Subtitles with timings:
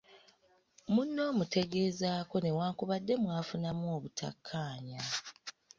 [0.93, 5.01] Munno omutegezaako newankubadde mwafunamu obutakkaanya.